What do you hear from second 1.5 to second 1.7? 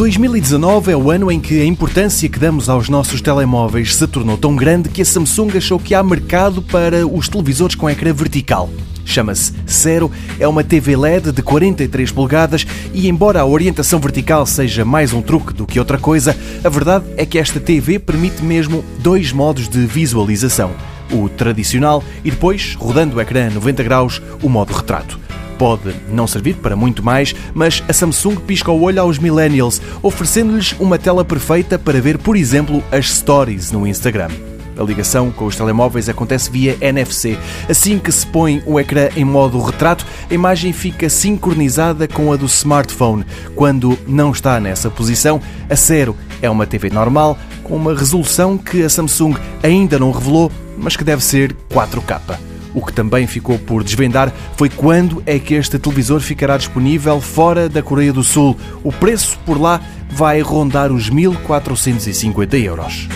a